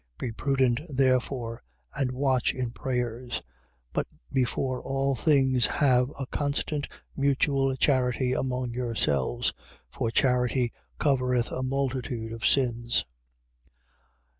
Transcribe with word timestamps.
Be 0.17 0.31
prudent 0.31 0.81
therefore 0.89 1.61
and 1.93 2.11
watch 2.11 2.55
in 2.55 2.71
prayers. 2.71 3.33
4:8. 3.35 3.41
But 3.93 4.07
before 4.33 4.81
all 4.81 5.13
things 5.13 5.67
have 5.67 6.11
a 6.19 6.25
constant 6.25 6.87
mutual 7.15 7.75
charity 7.75 8.33
among 8.33 8.73
yourselves: 8.73 9.53
for 9.91 10.09
charity 10.09 10.73
covereth 10.97 11.51
a 11.51 11.61
multitude 11.61 12.33
of 12.33 12.47
sins. 12.47 13.05